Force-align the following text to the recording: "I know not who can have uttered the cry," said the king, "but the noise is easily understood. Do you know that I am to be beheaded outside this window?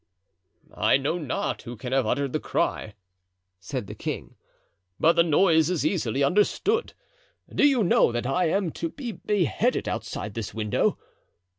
"I 0.73 0.97
know 0.97 1.19
not 1.19 1.61
who 1.61 1.75
can 1.77 1.93
have 1.93 2.07
uttered 2.07 2.33
the 2.33 2.39
cry," 2.39 2.95
said 3.59 3.85
the 3.85 3.93
king, 3.93 4.33
"but 4.99 5.13
the 5.13 5.21
noise 5.21 5.69
is 5.69 5.85
easily 5.85 6.23
understood. 6.23 6.93
Do 7.53 7.67
you 7.67 7.83
know 7.83 8.11
that 8.11 8.25
I 8.25 8.45
am 8.49 8.71
to 8.71 8.89
be 8.89 9.11
beheaded 9.11 9.87
outside 9.87 10.33
this 10.33 10.55
window? 10.55 10.97